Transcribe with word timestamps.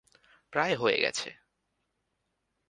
প্রায় 0.53 0.75
হয়ে 0.75 0.97
গেছে! 0.97 1.29